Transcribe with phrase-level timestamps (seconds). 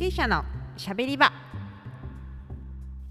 [0.00, 0.46] 経営者の
[0.78, 1.30] しゃべり場。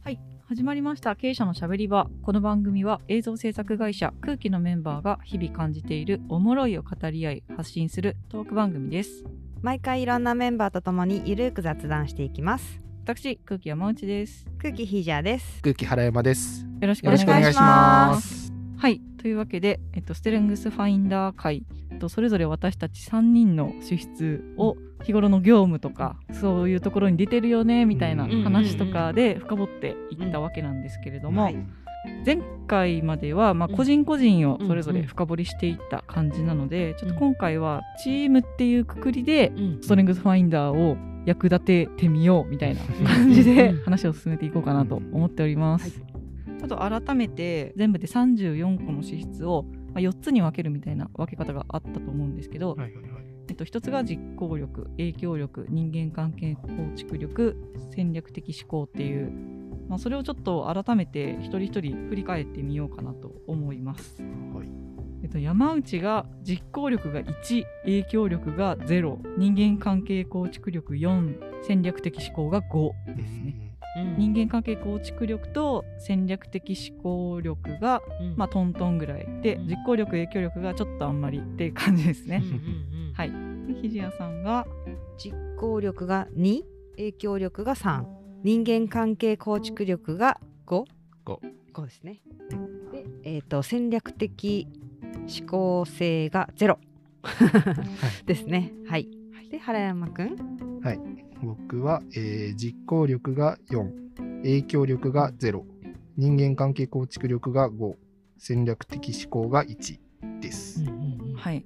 [0.03, 1.15] はい始まりました。
[1.15, 2.07] 経営者のしゃべり場。
[2.23, 9.23] この番組は映像制作会社空気のメンバーが日々感じているおもろいを語り合い発信するトーク番組です。
[9.61, 12.81] 毎回いろんなメンバーとともにゆるく雑談していきます。
[13.03, 14.47] 私空気山内です。
[14.59, 15.61] 空気ヒージャーです。
[15.61, 16.65] 空気原山です。
[16.81, 17.27] よろしくお願いします。
[17.27, 18.51] くお願いします。
[18.79, 21.67] はいというわけで、えっと、ステレングスファインダー会
[21.99, 31.57] とそれぞれ私たち3人の資質を日頃の業務とかそういうところに出てるよねみたいなうん話とかで深掘っていったわけなんですけれども、はい。
[32.25, 45.91] 前回まではま個人個人をそれぞれ深掘りしていった感じなので、ちょっと今回はチームっていうくくりでうんストレングスファインダーを役立ててみようみたいな 感じでうん話を進めていこうかなと思っております。
[45.91, 53.18] ちょっと改めて全部で34個の資質をまあ4つに分けるみたいな分け方があったと思うんですけど、はいはいはい。
[53.49, 57.57] えっと、1つが実行力影響力人間関係構築力
[57.91, 59.31] 戦略的思考っていう、
[59.89, 64.21] まあ、それをちょっと改めて一人一人振り返ってみようかなと思います。
[64.21, 64.69] はい
[65.21, 73.65] えっと、山内が実行力が1影響力が0人間関係構築力4戦略的思考が5ですね。
[74.17, 78.01] 人間関係構築力と戦略的思考力が、
[78.37, 82.41] まあ、トントンぐらいでうん実行力影響力がちょっとあんまりっていう感じですね。
[82.41, 83.48] うんはい。
[83.73, 84.65] でひじやさんが。
[85.17, 86.63] 実行力が2
[86.95, 88.05] 影響力が3
[88.43, 90.85] 人間関係構築力が 5?
[91.25, 91.41] 五。
[91.73, 92.21] 5ですね。
[92.91, 94.67] で、えー、と戦略的
[95.39, 96.77] 思考性が0
[98.25, 98.73] ですね。
[98.87, 99.09] はい。
[99.51, 100.79] で原山くん。
[100.81, 100.99] はい。
[101.43, 105.63] 僕は、えー実行力が4、影響力が0、
[106.17, 107.95] 人間関係構築力が5、
[108.37, 109.99] 戦略的思考が1
[110.41, 110.83] です。
[111.35, 111.65] はい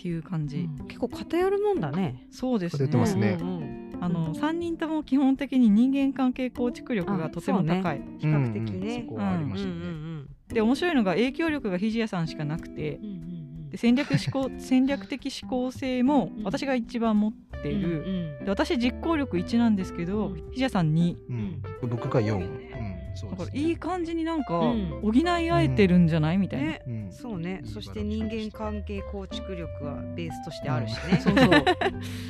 [0.00, 2.26] っていう感じ、結構偏るもんだね。
[2.30, 2.86] そうですね。
[2.86, 3.36] 偏ってますね。
[3.38, 3.62] うんうん。
[3.74, 9.74] うんあの3人とも基本的に人間関係構築力がとても高い、比較的うんうんねそこはありましたね。
[9.74, 12.96] んで面白いのが影響力がひじやさんしかなくて。
[12.96, 13.40] うんうん
[13.70, 17.32] で戦略思考 戦略的思考性もうん私が一番持っ
[17.62, 18.02] ている、
[18.40, 20.36] うんで私実行力1なんですけど、うん。
[20.50, 21.62] ひじやさん2うん。
[21.88, 22.69] 僕が4。
[23.14, 23.60] だからですね。
[23.62, 25.00] いい感じになんかうん。
[25.02, 27.12] 補い合えてるんじゃないみたいな、ねうん。
[27.12, 27.62] そうね。
[27.64, 31.64] そして人間関係構築力はベースとしてあるしね、 そうそう。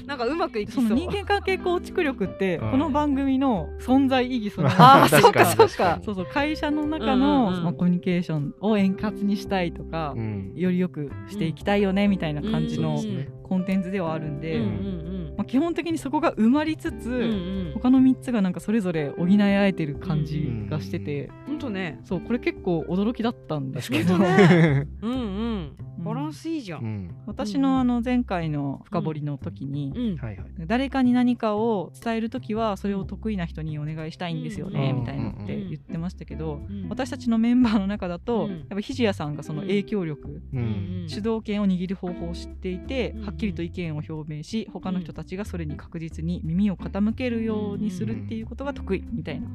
[0.07, 2.71] なんかうまくいきそそうの人間関係構築力ってうん。
[2.73, 5.03] この番組の存在意義そのもの。
[5.05, 6.01] あ そっかそっか。
[6.03, 6.27] そうそう。
[6.27, 7.65] 会社の中うんの、うんうん。
[7.65, 10.53] まあ、コミュニケーションを円滑にしたいとか、うん。
[10.55, 12.99] よりよくしていきたいよねみたいな感じの
[13.43, 14.63] コンテンツではあるんで、うん。
[14.63, 17.21] うんまあ、基本的にそこが埋まりつつ、うんうん。
[17.23, 17.27] う
[17.69, 22.01] ん他の3つがなんかそれぞれ補い合えてる感じがしてて、ほんとね。
[22.05, 25.17] そうこれ結構驚きだったんですけど、確かにうんうんう
[25.57, 26.85] んバランスいいじゃ、うん。
[26.85, 27.15] ん。
[27.27, 30.19] 私のあの前回の深掘りの時に。
[30.67, 35.01] 誰かに何かを伝える時はそれを得意な人にお願いしたいんですよね、うん。
[35.01, 36.89] みたいなって言ってましたけど、うん。
[36.89, 38.51] 私たちのメンバーの中だと、うん。
[38.51, 41.09] やっぱひじやさんがその影響力、ううんん。
[41.09, 49.47] 主導権を握る方法を知っていて、うんはっきりと意見を表明し他の人たちがそれに確実に耳を傾けるようにするっていうことが得意みたいな、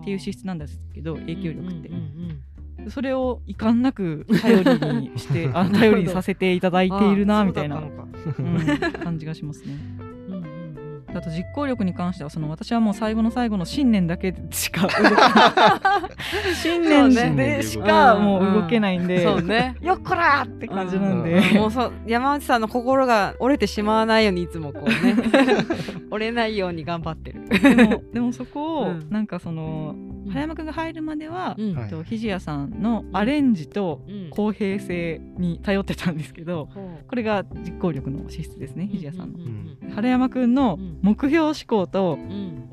[0.00, 2.40] っていう資質なんですけど影響力って、うんうん
[2.90, 8.92] それを遺憾なく 頼りにしてあ頼りにさせていただいているな みたいな、うん。
[8.92, 9.76] 感じがしますね。
[11.08, 15.12] うんうんうんあと実行力に関してはその私はもう最後の最後の信念だけしか動けない。
[16.54, 21.56] 信念でしかもう動けないんで、そうねよっこらーって感じなんで、うん。
[21.56, 22.60] もうそう山内さん。
[22.60, 25.14] の心が折れてしまわないようにいつもこうね
[26.10, 27.48] 折れないように頑張ってる。
[27.48, 29.06] でもでもそこをうん。
[29.10, 29.26] なん。
[29.26, 29.94] かその
[30.30, 30.66] 早山くん。
[30.66, 31.88] が入るまでは、うん。
[31.88, 32.82] とひじやさん。
[32.82, 34.30] のアレンジとうん。
[34.30, 36.16] 公平性に頼ってたん。
[36.16, 39.32] ですけどほこれが実行力の資質ですねうひじやさん。
[39.32, 39.38] の。
[39.38, 39.90] うん。
[39.94, 40.54] 原山くん。
[40.54, 42.18] のうん目標思考と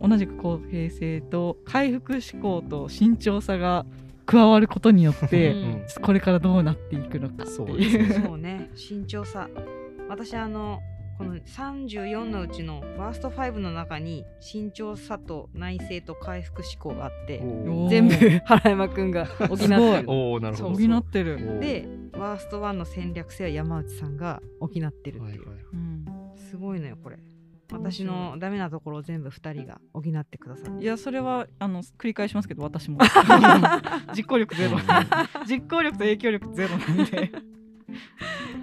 [0.01, 3.85] 同じく公平性と回復思考と慎重さが
[4.25, 5.85] 加わることによって、うん。
[6.01, 7.69] これからどうなっていくのかってそう。
[7.69, 7.97] いう。
[7.99, 8.25] ですね。
[8.25, 8.69] そうね。
[8.75, 9.49] 慎重さ。
[10.09, 10.81] 私あの
[11.17, 17.41] この34のうちのワースト5の中に慎重さと内省と回復思考があって
[17.89, 18.15] 全部
[18.45, 20.05] 原山くんが補ってすごいる。
[20.11, 20.75] おおなるほど。
[20.75, 21.59] 補ってる。
[21.59, 25.39] でワースト1の戦略性は山内さんが補ってるっていう、はいはい。
[25.73, 26.05] うん。
[26.35, 27.17] すごいのよこれ
[27.71, 30.83] 私のダメなところを全部2人が補ってくださって。
[30.83, 32.99] いやそれはあの繰り返しますけど私も。
[34.15, 34.77] 実行力ゼロ。
[35.47, 37.31] 実行力と影響力ゼロなんで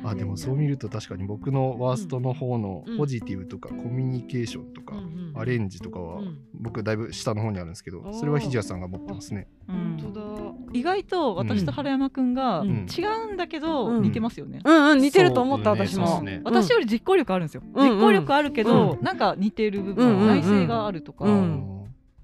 [0.04, 2.98] あでもそう見ると確かに僕のワーストの方のうん。
[2.98, 4.94] ポジティブとかコミュニケーションとか
[5.34, 6.38] アレンジとかはうん。
[6.54, 8.12] 僕だいぶ下の方にあるんですけどー。
[8.12, 9.48] それはひじやさんが持ってますね。
[9.68, 10.52] うん本当だ。
[10.72, 12.86] 意外と私と原山くんがうん。
[12.86, 14.02] 違うんだけどうん。
[14.02, 14.60] 似てますよね。
[14.64, 16.22] うんうん似てると思った私も。
[16.44, 17.62] 私より実行力あるんですよ。
[17.74, 19.04] 実行力あるけど、うん。
[19.04, 21.24] なんか似てる部分、内省があるとか、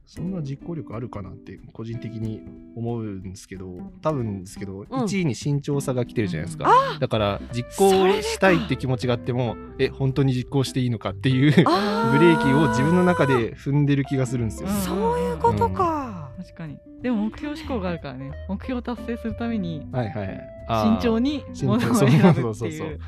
[0.09, 2.41] そんな実行力あるかなって個人的に
[2.75, 4.83] 思うんですけど多分ですけど、ん。
[4.85, 14.69] 1位に慎重さが来てるじゃないですか、あだから実行したいって気持ちがあってもえ本当に実行していいのかっていう ブレあーキを自分の中で踏んでる気がするんですよ。
[14.71, 16.79] うんそういうことか、確かに。
[17.03, 21.77] でも目標志向があるからね、目標を達成するために慎重に慎重。
[21.79, 23.01] 物を選ぶってそうそうそういう。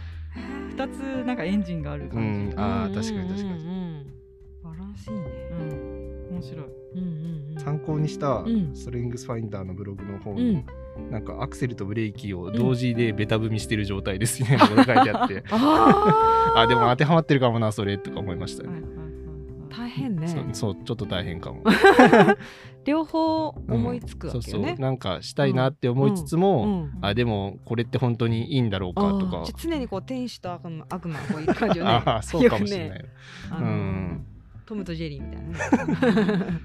[0.68, 2.54] 二つなんかエンジンがあるう感じ。
[2.54, 3.42] ん、あー確かに確かに。
[3.42, 4.06] うんうんうん。
[4.62, 5.24] バランスいいね。
[6.30, 6.79] うん、面白い。
[6.94, 7.60] うんうんうん。
[7.60, 8.74] 参考にしたうん。
[8.74, 10.66] ストレングスファインダーのブログの方うに、ん。
[11.10, 15.44] なんかアクセルとブレーキを同時でベタ踏みしてる状態ですみたいなことが書いてあって。
[15.50, 18.82] ああでも当てはまってるかもなそれとか思いましたね、
[19.70, 20.28] 大変ね。
[20.28, 21.62] そうそうちょっと大変かも、
[22.84, 26.98] 両方思いつくわそうそうけよねなんかしたいなって思いつつも、うん。
[27.00, 29.44] あでもこれって本当にいいんだろうかとか。
[29.56, 33.04] 常にこう天使と悪魔悪魔こういう感じよね ああそうかもしれない、ね
[33.52, 34.26] うん。
[34.66, 36.60] トムとジェリーみたいなね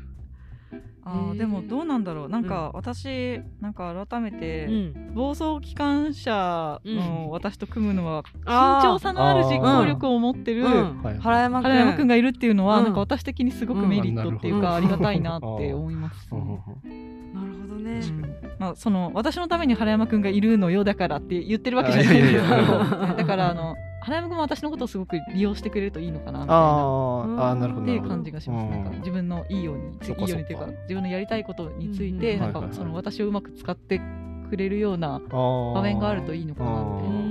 [1.08, 2.30] あでもどうなんだろう。
[2.30, 5.14] なんか私なんか改めて、うん。
[5.14, 6.96] 暴走機関車うん。
[6.98, 8.82] の私と組むのはあー。
[8.82, 12.84] 慎重さのある実行力を持ってる原山君原山くんがいるっていうのは、うん。
[12.86, 14.76] なんか私的にすごくメリットっていうか、うん。
[14.76, 16.28] ありがたいなって思います。
[16.34, 18.02] なるほどね
[18.58, 20.26] まあ、その私のために原山くん。
[20.26, 22.22] がいるのよだからって言ってるわけじゃないん。
[22.22, 22.46] ですけど
[23.16, 23.76] だからあの
[24.06, 27.50] 原山くんも私のことをすごく利用してくれるといいのかなみたいな。
[27.50, 28.70] あなるほどっていう感じがします。
[28.70, 32.40] なんか自分のいいように、いいようにっていうか自分のやりたいことについて、うん。
[32.40, 34.00] なんかその私をうまく使って
[34.52, 37.26] くれるような場場面があるといいのかなみた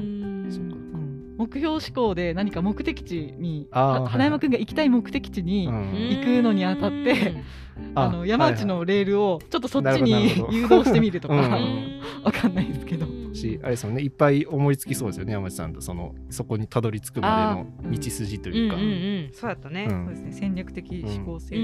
[1.37, 4.03] 目標志向で何か目的地にあーはいはい。
[4.03, 5.75] は原山くんが行きたい目的地に、うん。
[6.11, 7.43] 行くのにあたって
[7.94, 10.11] あの山内のレールをちょっとそっちに
[10.50, 12.00] 誘導してみるとか、うん。
[12.25, 12.83] わかんないです。
[13.44, 14.02] しあれですもんね。
[14.02, 18.93] いっぱい思いつきそうですよね山内さんとそのそこにたどり着くまでの道筋というか、うんうんう
[19.29, 19.31] ん。
[19.32, 19.87] そうやったね。
[19.91, 20.05] うん。
[20.06, 20.32] そうですね。
[20.32, 21.56] 戦略的思考性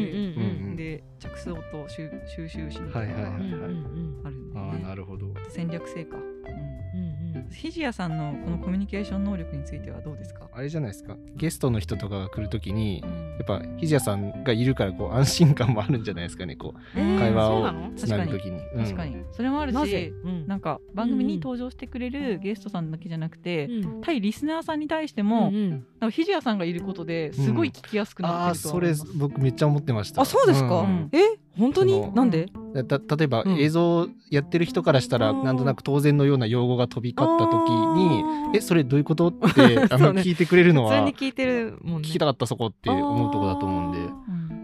[0.76, 4.26] で着想と収収集しにはいはいはいがうんうんうん。
[4.26, 5.26] あるんで、ああなるほど。
[5.48, 6.16] 戦略性か。
[6.16, 6.22] うん。
[6.22, 7.20] うんうん
[7.52, 11.16] ひじやさんのこのコミュニケーション能力についてはどうですか、あれじゃないですか。
[11.36, 13.10] ゲストの人とかが来るときにうん。
[13.38, 16.80] やっぱひじやさんがいるからこう安心感もあるんじゃないですかねこう。
[16.98, 18.60] えー会話をつなぐときに。
[18.76, 20.46] 確かに、それもあるしなぜ、うん。
[20.46, 24.00] なんか番組に登場してくれるゲストさんだけじゃなくて、うん。
[24.02, 25.70] 対リスナーさんに対しても、うんうん。
[25.70, 29.18] なんかひじやさんがいることですごい聞きやすくなああってるとはそれ思います。
[29.18, 30.22] 僕めっちゃ思ってました。
[30.22, 30.80] あそうですか？
[30.80, 31.08] うん。
[31.12, 31.18] え
[31.58, 31.92] 本当に？
[31.92, 32.46] そのなんで？
[32.88, 33.58] た例えばうん。
[33.58, 38.22] 映像やってる人からしたらうんなんとなく当然のような用語が飛び交った時に
[38.56, 39.28] えそれどういうこと？
[39.28, 40.12] って あそうね。
[40.12, 42.08] の聞いてくれるの普通はに聞いてるもんね。
[42.08, 44.02] 聞きたかったそこって思うとこだと思うんでう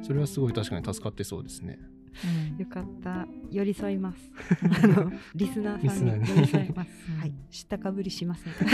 [0.00, 1.78] んそれはすごい確かに助かってそうですね。
[2.25, 2.58] うん。
[2.58, 3.26] よかった。
[3.50, 4.31] 寄り添います。
[4.62, 6.90] う んあのリスナーさんにリスナーに寄り添います。
[7.12, 7.34] うんはい。
[7.50, 8.52] 知ったかぶりしません。
[8.55, 8.64] そ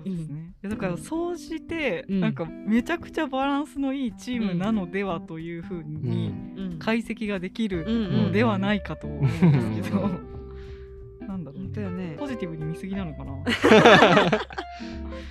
[0.00, 0.54] うですね。
[0.62, 2.20] だから総じて、うん。
[2.20, 6.32] なんかめちゃくちゃバランスのいいチームなのではというふううに
[6.78, 10.33] 解析ができるのではないかと思うんですけど、うなん
[11.74, 13.32] だよねポジティブに見過ぎなのかな。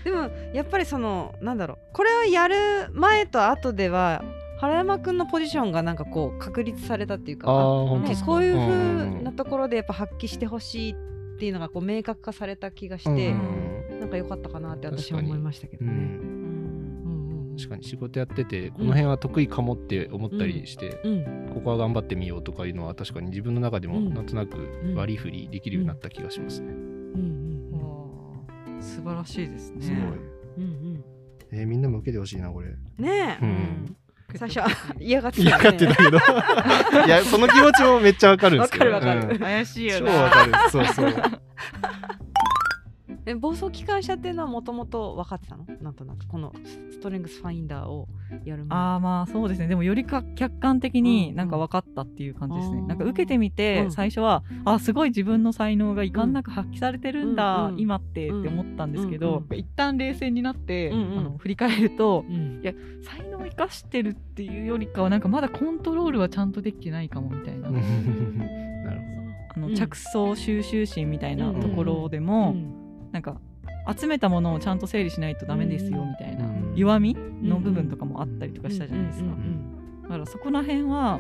[0.03, 2.55] でもやっぱりそのなんだろうこれをやる
[2.93, 4.23] 前と後では
[4.59, 8.27] 原山くんのポジションがなんかこう確立されたっていうかあーあ本当ですか？
[8.31, 10.95] ねこういううん風なところでやっぱ発揮してほしいっ
[11.39, 13.99] ていうのがこう明確化された気がして、うん。
[13.99, 16.19] なんか良かったかなって私は思いましたけどね。
[17.57, 21.49] 確かに仕事やっててこの辺は得意かもって思ったりして、うん。
[21.53, 24.13] ここは頑張ってみようとかいうのは確かに自分の中でもうん。
[24.13, 24.57] なんとなく
[24.95, 26.67] 割り振りできるようになった気がしますね。
[26.69, 27.69] うん。
[27.73, 27.79] うん。
[27.79, 27.87] わ
[28.79, 29.81] あ素晴らしいですね。
[29.81, 29.99] すごい。
[29.99, 31.03] うんうん。
[31.51, 32.69] えーみんなも受けてほしいなこれ。
[32.69, 33.95] うんねえ、うん。
[34.35, 34.61] 最初
[34.99, 35.63] 嫌がってたね。
[35.63, 36.17] がってたけど。
[37.05, 38.91] いやその気持ちもめっちゃわかるんですけど。
[38.91, 39.35] わかるわかる。
[39.35, 39.39] うん。
[39.39, 40.11] 怪しいよ超な。
[40.11, 40.51] わかる。
[40.71, 41.13] そうそう。
[43.25, 45.65] え暴走機関車っていうのはもともと分かってたの？
[45.81, 46.53] なんとなくこの
[46.91, 48.07] ストレングスファインダーを
[48.43, 48.77] やる前。
[48.77, 49.67] ああまあそうですね。
[49.67, 53.91] でもよりか客観的にうんなんか分かったっていう感じですね、うんなんか受けてみてうん。
[53.91, 57.79] 最初は、あすごい自分の才能が遺憾なく発揮されてるんだ、うん。
[57.79, 59.57] 今ってって思ったんですけど、うん。
[59.57, 61.19] 一旦冷静になって、うんうん。
[61.19, 67.93] あの振り返るとうんいや才能を生かしてるっていうよりかはなんかまだコントロールはちゃんとできてないかもみたいな、なるほ
[69.55, 69.75] あのうん。
[69.75, 72.82] 着想収集心みたいなところでうも、ん
[73.13, 73.37] なんか
[73.97, 76.09] 集めたものをちゃんと整理しないとダメですようん。
[76.09, 76.73] みたいな、うん。
[76.75, 79.29] 弱みの部分とかもあったりとかしたじゃないですか。
[80.03, 81.19] だからそこら辺は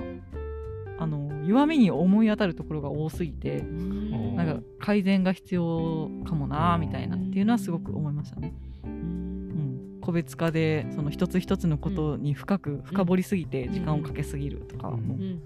[0.99, 4.35] あの弱みに思い当たるところが多すぎてうん。
[4.35, 8.53] なんか改善が必要かもなみたいなっていうのはすごく思いましたね。
[8.83, 15.41] うん、個別化でその一つ一つのことに深く深掘りすぎて時間をかけすぎるとか、うん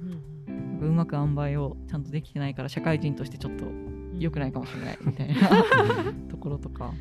[0.77, 3.86] もうまく塩梅をちゃんとできてないから社会人としてちょっとうん
[4.19, 5.33] 良くないかもしれないみたいな。
[6.29, 6.93] ところとか。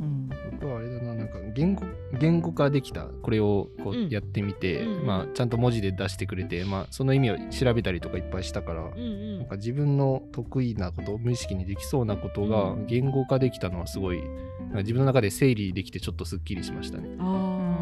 [0.00, 0.28] うん。
[0.52, 1.84] 僕はあれだな、なんか言語
[2.18, 3.06] 言語化できた。
[3.06, 5.06] これをこうやってみて、うん。
[5.06, 9.38] まあ、ちゃんと文字で出してくれて、まあ、その意味を調べたりとかいっぱいしたから、うんうん。
[9.38, 12.86] なんか自分の得意なこと無意識にできそうなことがうん。
[12.86, 14.22] 言語化できたのはすごい、
[14.76, 17.08] 自分の中で整理できてちょっとすっきりしましたね。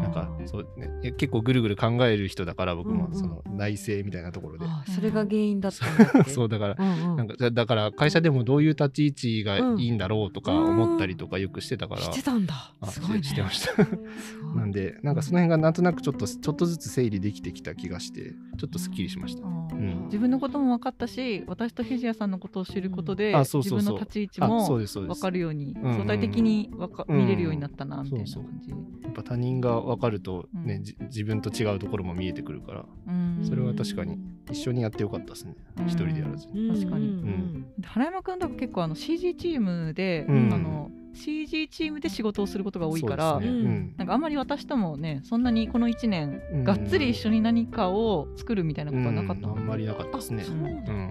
[0.07, 3.05] なんかそう、ね、結構ぐるぐる考える人だから僕も。
[3.05, 3.19] うんうん。
[3.19, 4.65] その内政みたいなところで。
[4.65, 7.15] あーそれが原因だった そうだからうんうん。
[7.17, 9.11] なんかだだから会社でもどういう立ち位
[9.41, 12.73] 置がいいんだろうとか思ったりとかよくしてたから、してたんだ。
[12.79, 13.23] あすごいね。
[13.23, 13.73] してました。
[14.55, 19.47] なんでなんかその辺がなんとなくちょっとちょっとずつ整理できてきた気がしてちょっとすっきりしました。
[19.47, 20.05] ん。
[20.05, 23.79] 自分のことも分かったし私とひじやさんのことを知ることで、うそうそう。
[23.79, 25.17] 自分の立ち位置あもそうですそうです。
[25.17, 28.69] 分かるようにんうん相対的にわか、うん見れるようになったなみたいなそう感じ。
[28.69, 28.75] や
[29.09, 30.83] っぱ他人が分かるとね、うん。
[30.83, 32.85] じ自分と違うところも見えてくるから。
[33.07, 33.39] うん。
[33.43, 34.19] それは確かに
[34.51, 35.55] 一緒にやってよかったですね。
[35.77, 35.85] うん。
[35.87, 36.69] 一人でやらずに。
[36.69, 37.07] 確かに。
[37.07, 37.65] うん。
[37.77, 40.53] で原山君とか結構あの CG チームで、うん。
[40.53, 43.47] あの CG チームで仕事をすることが多いから、ね。
[43.47, 43.93] うん。
[43.97, 46.63] なんかあんまり私ともねそんなにこの1年、うん。
[46.63, 50.45] がっつり一緒に何かを作るみたいなことはなかったの、うんあんまりなかったですね。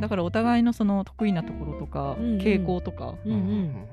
[0.00, 0.08] だ。
[0.08, 2.32] からお互いのその得意なところとか、うん。
[2.34, 3.14] うん傾向とか。
[3.24, 3.32] うん。
[3.32, 3.86] うん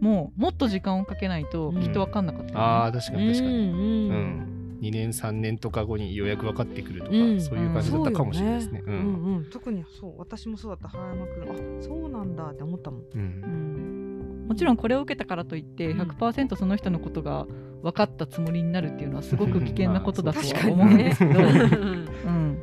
[0.00, 1.80] もうもっと時間をかけないとうん。
[1.80, 3.50] きっと分かんなかったよね、ああ確かに確かに。
[3.50, 4.78] うんううん。
[4.78, 7.40] ん、2年3年とか後にようやく分かってくるとか、うん。
[7.40, 8.82] そういう感じだったかもしれないですね。
[8.84, 8.98] そうん。
[8.98, 10.14] うん特にそう。
[10.18, 10.88] 私もそうだった。
[10.88, 13.00] 原山君あそうなんだって思ったもん。
[13.00, 14.44] ううん。
[14.44, 16.00] んもちろんこれを受けたからといってうん。
[16.00, 17.46] 100%その人のことが
[17.82, 22.58] 分かったつもりになるっていうのはすごく危険なことだと確は思うんですけど、ね うん、うんうん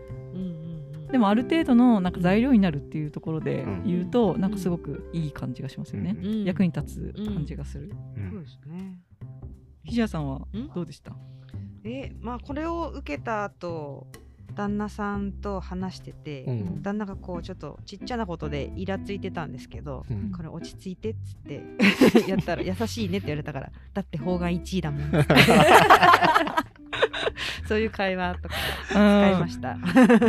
[1.11, 3.83] でもある程度のなんか材料になるっていうところでうん。
[3.85, 6.43] 言うとなんかすごくいい感じがしますよね、うん。
[6.43, 8.29] 役に立つ感じがする、うん。
[8.31, 8.99] そうですね。
[9.83, 10.69] ひじやさんはん？
[10.75, 11.15] どうでした？
[11.85, 14.07] えまあこれを受けた後
[14.57, 16.81] 旦那さんと話してて、うん。
[16.81, 20.31] 旦那がこうちょっとちっちゃなことでイラついてたんですけど、うん。
[20.31, 21.63] これ落ち着いてっつって
[22.27, 25.11] やったら優しいねって言われたからだって方眼1位だもん。
[27.67, 28.55] そういう会話とか
[28.89, 29.77] 使いました、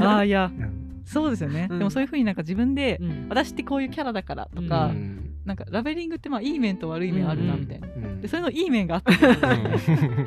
[0.02, 1.02] ああいやうん。
[1.06, 1.78] そうですよね、うん。
[1.78, 3.26] でもそういうふうになんか自分で、うん。
[3.30, 5.36] 私ってこういうキャラだからとか、うん。
[5.46, 8.20] なんかラベリングってまあいい面と悪い面あるなうんみたいな、うん。
[8.20, 10.26] でそういうのいい面があった、うん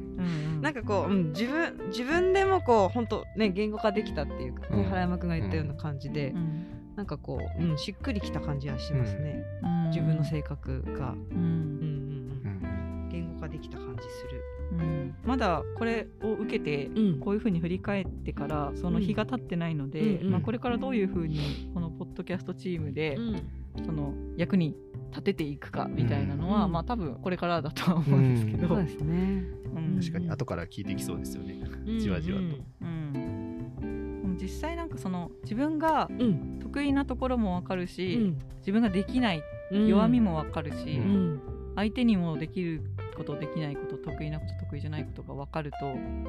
[0.60, 4.84] なんかこう、うん、自分自分でもこう本当ね言語化できたっていうか、ねうん。
[4.84, 6.66] 原山くんが言ったような感じで、うん。
[6.96, 9.88] なんかこう、うん、しっくりきた感じはしますね、うん。
[9.90, 10.94] 自分の性格が、うん。
[10.94, 12.58] うんうんうん。
[13.02, 13.08] うん。
[13.10, 14.42] 言語化できた感じする。
[14.72, 15.14] うん。
[15.24, 17.20] まだこれを受けてうん。
[17.20, 23.42] こういうふうに振り返ってからその日が経ってないので、まあ、これからどういうふうにこのポッドキャストチームでうん。
[23.84, 24.74] その役に
[25.16, 26.72] 立てていくかみたいなのは、うん。
[26.72, 29.44] まあ多分これからだとは思うんですけど、そうですね。
[29.74, 29.98] うん。
[29.98, 31.54] 確かに後から聞いてきそうですよね。
[31.86, 31.98] うん。
[31.98, 32.44] じわじわと。
[32.82, 34.36] うん。
[34.40, 36.58] 実際なんかその自分がうん。
[36.60, 38.38] 得意なところも分かるし、うん。
[38.58, 39.42] 自分ができない
[39.72, 39.86] うん。
[39.88, 41.40] 弱みも分かるし、ううん。
[41.76, 42.82] 相手にもできる
[43.16, 45.76] ことできないこと得意なこと得意じゃないことが分かると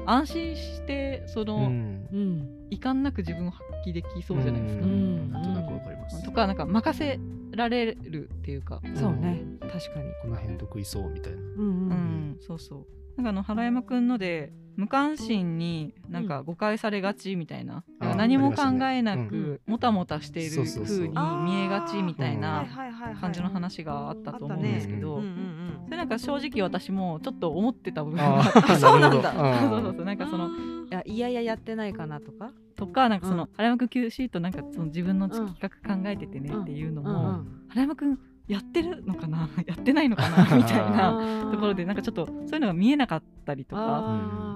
[0.06, 4.84] 安心してその、うんうん遺憾なく自分を発揮できそうじゃないですか。
[4.84, 6.22] うんなんとなくわかります。
[6.22, 7.18] とかなんか任せ
[7.52, 10.12] られるっていうか、そうね確かに。
[10.20, 11.38] この辺得意そうみたいな。
[11.38, 11.90] うんううん
[12.32, 12.86] ん、そうそう。
[13.18, 22.64] なんかあの原山くんので無関心になんか誤解されがちみたいな、あなんか何も考えなくもたもたしている風に見えがちみたいうんな
[23.20, 25.22] 感じの話があったと思うんですけど、うん。
[25.22, 29.82] うんそれなんか正直私もちょっと思ってた部分あがーそうなんだなるほど。
[29.82, 30.18] そうそうそうなんうん。
[30.18, 30.50] かそのい
[30.90, 32.52] やいやいややってないかなとか。
[32.76, 37.26] とかなんかその、うん原山くん Q シートなんかその自分の企画考えててねっていうのも、うん。
[37.26, 37.62] うん。
[37.70, 38.18] 原山くん
[38.48, 39.48] やってるのかな？
[39.66, 40.56] やってないのかな？
[40.56, 44.02] みたいなところでなんかちょっとそういうのが見えなかったりとか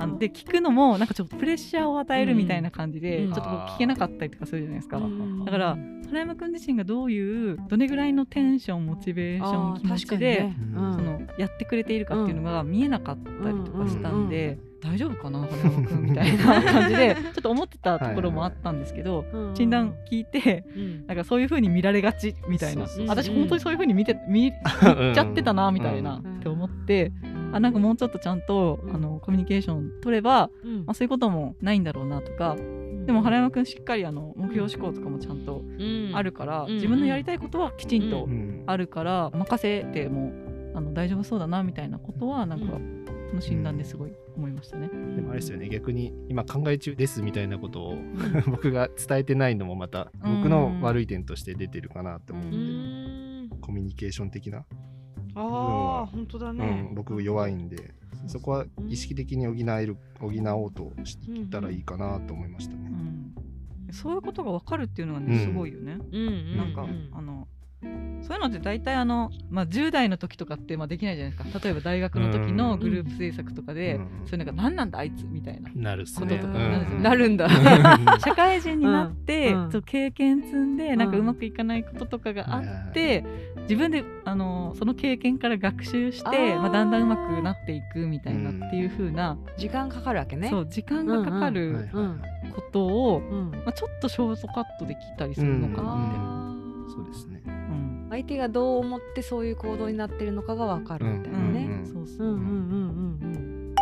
[0.00, 3.32] あので聞くのもなんかちょっとプレッシャーを与えるみたいな感じで、うん。
[3.32, 5.76] ちょっとこう聞けなかったりとかするじゃないですか、うんだから
[6.12, 10.56] 原山くん自身がどういうどれぐらいのテンションモチベーション気持ちで、確かにね。
[10.76, 10.92] うん。
[10.94, 21.06] そのやってくれているかっていうのが見えなかったりとかしたんで、大丈夫かな原山くんみたいな感じでちょっと思ってたところもあったんですけど、うん診断聞いてうん。
[21.06, 22.86] なんかそういう風に見られがちみたいな。
[22.86, 23.16] そうそうそう。
[23.24, 26.38] 私本当にそういう風に見て見見ちゃってたなみたいなうん。
[26.38, 27.12] って思って、
[27.52, 30.84] あなんかもうちょっとちゃんと、うんあのコミュニケーション取れば、うん。
[30.84, 32.56] まあ、そういうこともないんだろうなとか
[33.06, 36.12] でも原山くんしっかりあの目標思考とかもちゃんとうん。
[36.14, 36.74] あるから、うん。
[36.74, 38.64] 自分のやりたいことはきちんとうん。
[38.66, 40.32] あるから任せても
[40.74, 42.78] あの大丈夫そうだなみたいなことはなんか、う
[43.32, 44.88] この診断ですごい思いましたね。
[44.88, 47.96] でもあれですよね逆に今考え中ですみたいなことを
[48.46, 53.48] 僕が伝えてないのもまた僕の悪い点として出てるかなと思ううん。
[53.50, 54.64] で、んコミュニケーション的な、
[55.34, 57.94] ああ本当だうねん、僕弱いんで
[58.26, 61.18] そこは意識的に補える補おうとし
[61.50, 62.90] たらいいかなと思いましたね。
[63.88, 65.98] うん、そういうことが分かるっていうのはね、うんすごいよね。
[66.12, 67.31] うんうんなんか、うんあの
[68.22, 71.58] そういうのって大体あの、まあ、10代の時とかってまあできないじゃないですか。
[71.64, 74.08] 例えば大学の時のグループ制作とかで、うん。
[74.26, 75.70] そういうなんか何なんだあいつみたいな。
[75.70, 77.02] こととかうん。
[77.02, 77.48] なるんだ。
[78.24, 79.82] 社会人になって、うん。
[79.82, 82.60] 経験積んでなんかうまくいかないこととかがあ
[82.90, 83.24] って、
[83.62, 90.48] 自分であのその経験から学習してまあ、だんだんうまくなっていくみたいなっていう風な、時間かかるわけね。
[90.48, 91.88] そう時間がかかはいる
[92.54, 93.50] ことを、うん。
[93.50, 96.24] まあ、ちょっとショートカットできたりするのかなみたいな。
[96.24, 97.41] あーそうですね。
[98.16, 101.66] うん相手がどう思ってそういう行動になってるのかが分かるみたいなね。
[101.82, 101.86] うん。
[101.86, 102.34] そうそううん。
[102.34, 102.40] うん。
[102.40, 102.44] う
[103.26, 103.74] ん。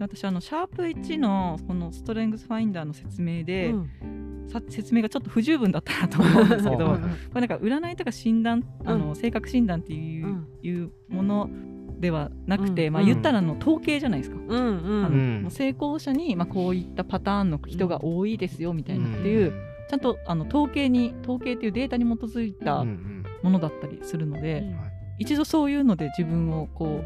[0.00, 4.48] 私あのシャープ1のこのストレングスファインダーの説明うんで、うん。
[4.48, 7.06] さ説明がちょっと不十分だったなと思うんですけど、はいこ
[7.36, 10.48] れなんか占いとか診断あの、うん性格診断っていう,、うん。
[10.62, 11.48] いうもの
[12.00, 12.94] ではなくて、うん。
[12.94, 14.36] まあ言ったらあの統計じゃないですか。
[14.36, 14.78] うん。
[14.78, 15.06] うん。
[15.06, 15.08] あ
[15.44, 19.52] の成功者に、まあ、こういったパターンの人が多いですよみたいなっていう、
[19.88, 23.13] ちゃんとあの統計に統計っていうデータに基づいたうんうん
[23.44, 24.76] ものだったりするので、うん。
[24.78, 24.90] はい。
[25.20, 27.04] 一度そういうので自分をこ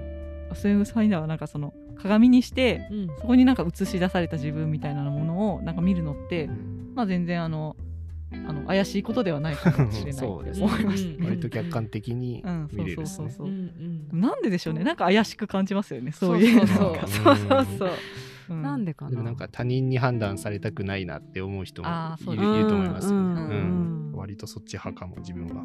[0.50, 3.07] うストレングスファインダーはなんかその鏡にしてうん。
[3.18, 6.92] そこになんか映し出された自分みたいなものをなんか見るのって、うん。
[6.95, 7.76] まあ全然あの
[8.30, 11.26] あの怪しいことではないかもしれないってそうです思いましたうんね。
[11.28, 13.30] 割と客観的にうん見れるですね。
[13.30, 14.21] そううんうん。
[14.21, 14.85] なんででしょうね。
[14.85, 16.12] なんか怪しく感じますよね。
[16.12, 16.92] そういうそう。
[16.92, 17.00] なん。
[17.00, 17.90] かそうそうそう。
[18.50, 18.62] うん。
[18.62, 19.11] なんでかな。
[19.11, 23.40] でもなんか他人に判断されたくないなって思う人もいるいると思いますようんね。
[23.42, 23.50] うん。
[23.50, 23.54] う
[23.95, 23.98] ん
[24.29, 25.65] 割とそっち派かも自分は。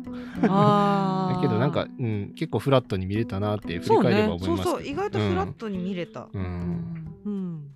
[1.35, 6.29] だけどなんか、うん、結構フラットに見れたなって振りそう返ればねそう思いますそう意外とフラットに見れた。
[6.31, 7.07] うん。
[7.25, 7.69] うん。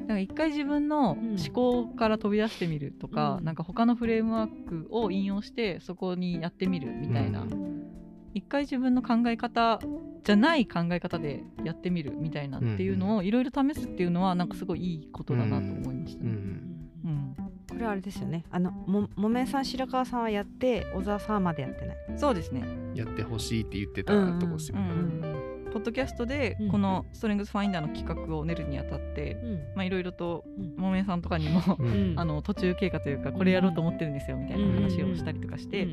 [0.00, 3.44] なんか一回自分の思考から飛び出してみるとか、うん。
[3.44, 7.74] なんか他のフレームワークを引用してそこにやってみるみたいな、うん
[8.36, 9.78] 一回自分の考え方
[10.24, 16.30] じゃない考え方でやってみるみたいなっていうのをいろいろ試すっていうのはなんかすごいいいことだなと思いましたね。
[16.30, 16.63] うんうん
[17.74, 18.44] これはあれですよね。
[18.50, 21.96] あのももめさん白川さんはやって小沢さんはまだやってない。
[22.16, 22.64] そうですね、
[22.94, 24.86] やってほしいって言ってたとこですようね。
[24.86, 26.70] んポッドキャストでうん。
[26.70, 29.54] このストレングスファインダーの企画を練るにあたって、うん。
[29.74, 30.76] まあいろいろとうん。
[30.76, 32.14] もめさんとかにもうん。
[32.16, 35.88] あの途中経過というかこれやろうと思ってるんですよみたいな話をしたりとかして、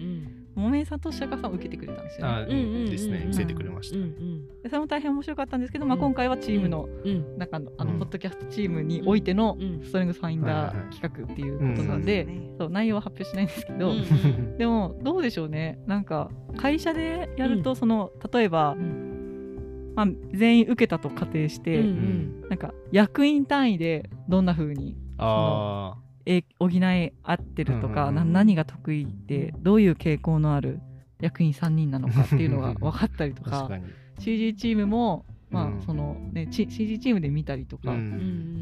[0.56, 2.34] うんもめさんと白川さんを受けてくれたんですよね。
[2.34, 3.98] あうんうんうんですね、見せてくれました。
[3.98, 4.04] うん。
[4.04, 4.48] うん。
[4.64, 6.02] でそれも大変面白かったんですけど、まあ、うん。
[6.02, 8.00] 今回はチームのうん中のあのうん。
[8.00, 9.82] ポッドキャストチームにおいてのうん。
[9.84, 14.58] ストレングスファインダー企画っていうことなので、ねそう内容は発表しないんですけど、うん。
[14.58, 15.80] でもどうでしょうね。
[15.88, 19.94] なんか会社でやるとその、例えば、うん。
[19.96, 22.50] まあ、全員受けたと仮定して、うんうん。
[22.50, 26.11] なんか役員単位でどんな風にあえ
[26.60, 28.34] 補い合ってるとか、うんうんうん。
[28.34, 30.80] な何が得意でどういう傾向のある
[31.20, 33.86] 役員3人なのかっていうのが分かったりとあ、か確かに。
[34.20, 37.98] CG チームも、まあうんそのね、チ CG チームで見たりとか、うん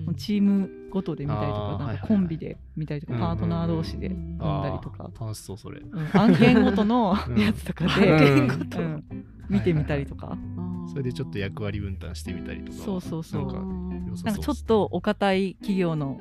[0.07, 5.79] うんチームごとで見たりとかなんかコンビで見たりとか、うんパートナー同士でうん飲んだりとか、楽しそう、それ。
[5.81, 8.79] うん案件ごとのう んやつとか案で、件ごと。
[8.79, 9.03] うん。
[9.49, 10.37] 見てみたりとか、
[10.87, 12.77] それでちょっと役割分担してみたりとか。
[12.77, 12.85] は。
[12.85, 13.45] そうそうそう。
[13.45, 16.19] なんか良さなんかちょっとお堅い企業の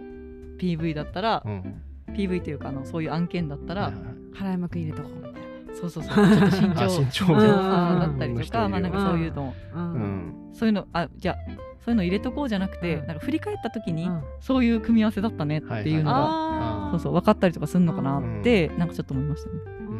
[0.59, 1.83] PV だったら、うん。
[2.14, 4.14] PV というかあのそういう案件だったら、はいはいはい。
[4.35, 5.38] 原山くん入れとこうみたいな。
[5.75, 6.14] そうそうそう。
[6.29, 8.71] ちょっと慎重あ慎重慎重さだったりとか、うん。
[8.73, 9.85] まあなんかそういうの、ううん。
[10.01, 10.35] ん。
[10.53, 11.37] そういうのあじゃあ
[11.81, 13.07] そういうの入れとこうじゃなくて、うん。
[13.07, 14.23] なんか振り返った時に、うん。
[14.40, 16.90] そういう組み合わせだったねっていうのが、あー。
[16.92, 19.57] そうそう分かったりとかするのかなって、なんかちょっと思いましたね。
[19.66, 19.87] うん。
[19.87, 19.90] う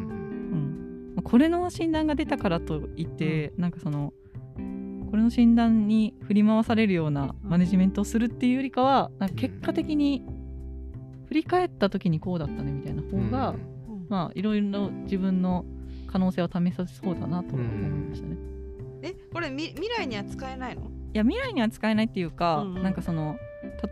[0.57, 4.13] んまあこれの診断が出たからといって、なんかその
[5.11, 10.23] これの診断に振り回されるようなマネジメントをするっていうよりかはなんか結果的に
[11.29, 15.67] 振り返った時にこうだったねみたいな方が、うんまあいろいろ自分の
[16.07, 18.37] 可能性を試させそうだなと思いましたね。
[19.03, 20.83] えこれみ未来には使えないの？
[20.83, 23.37] いや未来には使えないっていうか、うんうんなんかその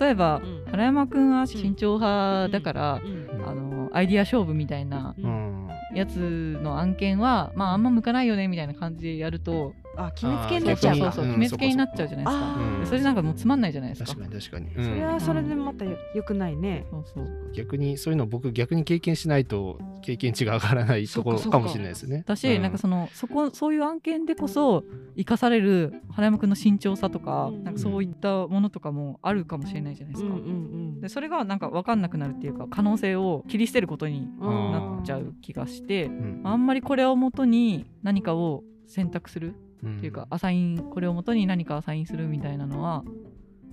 [0.00, 5.68] 例えば、うん原山くんは慎重派だから、うんあのアイディア勝負みたいなううんん。
[5.94, 10.98] やつの案件はまああんま向かないよねみたいな感じでやるとあ決めつけになっちゃう。
[10.98, 11.04] か。
[11.04, 11.30] そうそうそう、うん。
[11.30, 14.06] 決めつけになっちゃうじゃないですか、あーでそれなんかもうつまんないじゃないですか。
[14.08, 14.70] 確かに確かに。
[14.72, 15.06] それうん。
[15.06, 16.86] はそれでまたよよくないね。
[16.90, 17.52] そうそう。
[17.54, 22.24] 逆にそういうの僕逆に経験しないと経験値が上がらないところかもしれないですね。
[22.26, 22.62] だし、うん。
[22.62, 24.84] なんかそのそこそういう案件でこそ
[25.16, 27.64] 生かされる原山くんの慎重さとか,、うん。
[27.64, 36.40] なんかそういったものとかもあるかもしれないじゃないですか、んでそれがなんか分かんなくなるっていうか可能性を切り捨てることにうんなっちゃう気がして、うん。
[36.44, 39.96] あんまりこれをもとに何かを選択するうん。
[39.98, 43.04] っていうか、アサインこれをもとに何かアサインするみたいなのは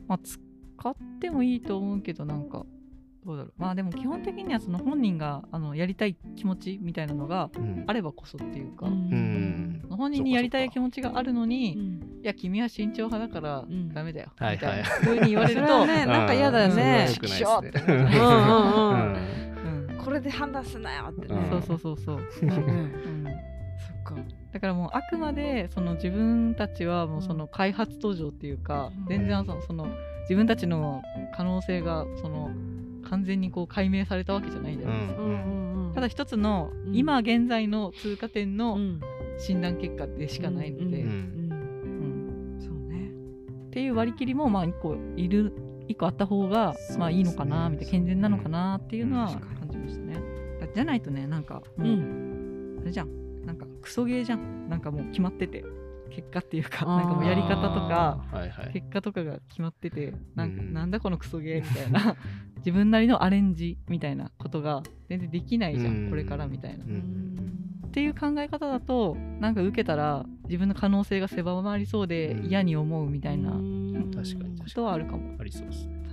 [0.08, 0.40] まあ、使
[0.90, 2.66] ってもいいと思うけどなんか
[3.26, 3.54] どうだろう。
[3.58, 7.84] まあでも基本的にはその本人があのやりたい気持ちみたいなのがうん。
[7.88, 9.82] あればこそっていうか、うん。
[9.90, 12.22] 本人にやりたい気持ちがあるのに、うん。
[12.22, 13.94] いや君は慎重派だからん。
[13.94, 17.08] ダメだよ、はいみたいなはい風に言われると、ねなんか嫌だよね。
[17.18, 18.12] うんうんうん。
[18.84, 19.16] う
[19.88, 19.90] ん。
[19.90, 19.98] うん。
[20.04, 21.36] これで判断すなよってね。
[21.36, 21.50] うん。
[21.50, 22.52] そうそうそうそう、うん。
[22.52, 22.58] うん。
[22.58, 23.53] うん
[23.88, 24.16] そっか。
[24.52, 29.06] だからもうあくまでその自分たちはもうその開発途上っていうか、うん。
[29.08, 29.88] 全然そのその
[30.22, 31.02] 自分たちの
[31.36, 32.52] 可能性がその
[33.10, 35.28] 完全にこう解明されたわけじゃないじゃないですか、うん。
[35.28, 36.96] うんうんただ一つのうん。
[36.96, 39.00] 今現在の通過点うのん。
[39.40, 41.52] 診断結果でしかないので、うんうん
[42.56, 43.10] うんそうね。
[43.68, 45.54] っていう割り切りもまあ1個いる
[45.88, 49.40] 一個あった方がまあいいのかなみたいな健全なのかなっていうのはうん。
[49.60, 50.16] 感じましたね。
[50.62, 52.80] だじゃないとねなんかもう、うん。
[52.82, 54.70] あれじゃんなんかクソゲーじゃん。
[54.70, 55.64] なんかもう決まってて。
[56.10, 58.74] 結果っていうかなんかもうやり方とかはいはい。
[58.74, 62.16] 結果とかが決まっててなんなんだこのクソゲーみたいな。
[62.58, 66.08] 自分なりのアレンジみたいなことが全然できないじゃうん。
[66.08, 66.86] んこれからみたいな。
[66.86, 72.46] っていう考え方だとなんか受けたら自分の可能性が狭まりそうでうん。
[72.46, 74.12] 嫌に思うみたいなこうん。
[74.14, 75.36] 確かにとはあるかも。
[75.40, 76.13] ありそうですね確かに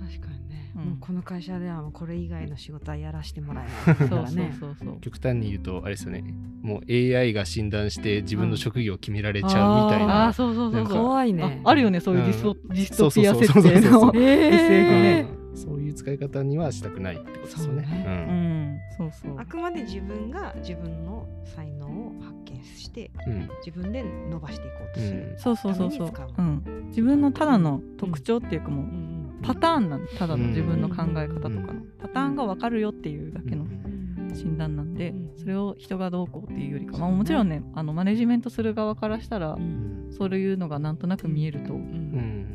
[0.75, 0.83] うん。
[0.83, 3.95] もうこの会社ではもうこれ以外の仕事はやらせてもらえない。
[3.97, 4.97] そうそうからねそうそう。
[5.01, 6.23] 極端に言うとあれですよね。
[6.61, 10.97] もう AI が診断して自分の職業を決められちゃうみたいあなあそうそうそうそう。
[10.97, 11.61] 怖いね。
[11.63, 14.15] ああるよねそういうディスト,、うディストピアそうそう設定そうそうそうの。
[14.19, 15.27] SF ね。
[15.35, 15.41] うん。
[15.53, 18.79] そういう使い方にはしたくないってことですよね。
[18.97, 19.39] そううん、そうそう。
[19.39, 23.33] あくまで自分が自分の才能を発見してうん。
[23.33, 26.07] うん自分で伸ばしていこうとする、そうそうそうそう。
[26.07, 26.11] う。
[26.37, 31.93] うん、自分のただの特徴っていうかもう、うんパターンなんただの自分の考え方とかの、うん。
[31.99, 34.31] パターンが分かるよっていうだけのうん。
[34.33, 35.31] 診断なんで、うん。
[35.37, 40.09] それを人がどうこうっていうよりか、まあ、もちろんねあのマネジメントする側からしたら、うん。
[40.11, 41.73] そういうのがなんとなく見えると、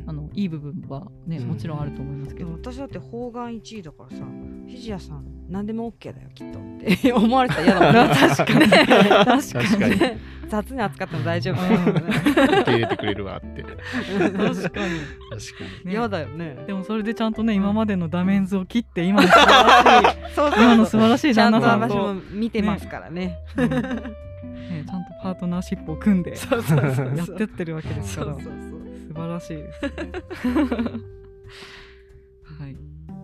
[0.05, 1.47] あのいい部分はねうん。
[1.47, 4.23] もちろんあると思いますけど、でも私だって方眼1位だからさ
[4.67, 6.61] 藤谷さん何でも OK だよきっとっ
[7.01, 7.11] て。
[7.13, 8.15] 思われたら嫌だもんね。
[8.35, 8.69] 確かに。
[8.69, 10.17] 確確かに。
[10.47, 11.61] 雑に扱っても大丈夫。
[11.61, 13.63] うん受け入れてくれるわって。
[13.63, 14.89] 確か確かに。
[14.93, 14.95] に
[15.85, 16.57] ね嫌だよね。
[16.67, 20.63] でもそれでちゃんとね今までのダメンズを切って今の素晴らしいそうそう。
[20.63, 21.67] 今の素晴らしいちゃ旦んと。
[21.67, 23.39] 私那さんと、も見てますからね。
[23.57, 27.17] うんね、ちゃんとパートナーシップを組んでそうそうそうそう。
[27.17, 28.33] やってってるわけですから。
[28.33, 28.69] そうそうそう。
[28.69, 28.76] 素
[29.17, 29.85] 晴らしいです。
[32.59, 32.75] はい、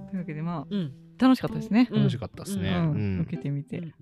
[0.09, 0.91] というわけでまうん。
[1.19, 1.87] あ楽しかったですね。
[1.91, 1.97] うん。
[1.99, 2.69] 楽しかったですね。
[2.69, 2.75] うん。
[2.75, 3.19] うん。
[3.21, 3.93] 受けてみて、う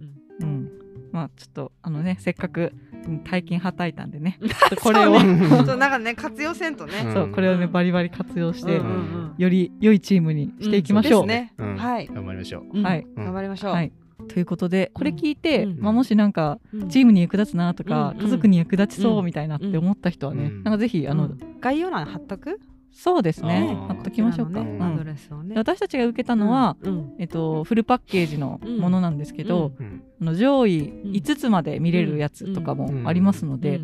[0.42, 0.48] うん。
[0.64, 0.70] ん。
[1.12, 2.74] まあちょっとあのねせっかく
[3.06, 4.40] うん体験はたいたんでね。
[4.82, 6.94] これを、そう なんかね活用せんとね。
[7.06, 7.14] うん。
[7.14, 8.86] そうこれをねバリバリ活用して、うん。
[8.86, 11.24] うんうんより良いチームにしていきましょう。
[11.24, 11.54] んそうですね。
[11.58, 11.78] うん。
[11.78, 12.08] はい。
[12.08, 12.78] 頑張りましょう。
[12.78, 12.84] うん。
[12.84, 13.08] はい。
[13.16, 13.72] うん頑張りましょう。
[13.72, 13.92] はい、
[14.28, 15.80] ということでこれ聞いて、うん。
[15.80, 16.90] まあ、もしなんかうん。
[16.90, 18.24] チームに役立つなとか、うん。
[18.24, 20.64] 家族に役立ちそううんみたいなって思った人はね、うん。
[20.64, 21.40] なんかぜひあの、うん。
[21.60, 22.60] 概要欄貼っとく？
[22.94, 23.74] そうですね。
[23.88, 24.60] 貼っときましょうか。
[24.60, 24.94] こちらのねうん。
[24.96, 25.54] アドレスをね。
[25.54, 27.14] で私たちが受けたのは、うん。
[27.20, 30.04] えっと、フルパッケージのものなんですけど、うん。
[30.22, 31.12] あの上位ん。
[31.14, 33.80] 5つまで見れるやつとかもありますので、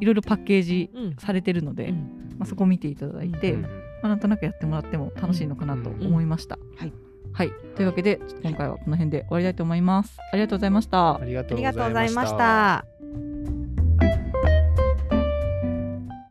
[0.00, 1.16] いろいろパッケージうん。
[1.18, 2.34] されてるので、うん。
[2.38, 3.62] まあ、そこ見ていただいて、うん。
[3.62, 3.68] ま
[4.04, 6.58] あ、なんとなくやってもらっても楽しいのかなと思いました。
[6.76, 6.92] はい
[7.32, 10.16] はい、というわけで今回はこの辺で終わりたいと思います。
[10.32, 11.24] ありがとうございましたあ。
[11.56, 12.84] りがとうございました